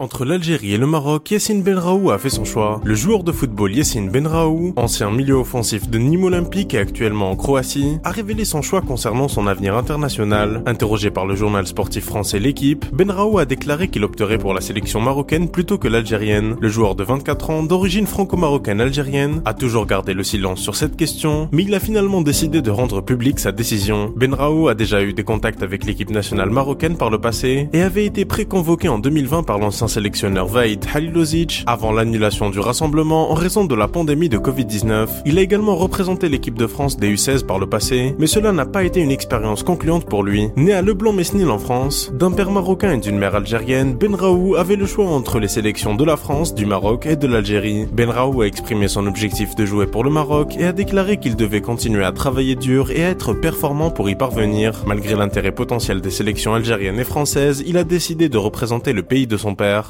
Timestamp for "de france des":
36.56-37.12